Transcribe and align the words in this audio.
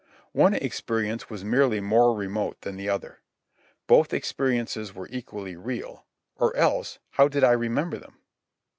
One 0.31 0.55
experience 0.55 1.29
was 1.29 1.45
merely 1.45 1.79
more 1.79 2.15
remote 2.15 2.61
than 2.61 2.75
the 2.75 2.89
other. 2.89 3.19
Both 3.85 4.15
experiences 4.15 4.95
were 4.95 5.07
equally 5.11 5.55
real—or 5.55 6.55
else 6.55 6.97
how 7.11 7.27
did 7.27 7.43
I 7.43 7.51
remember 7.51 7.99
them? 7.99 8.17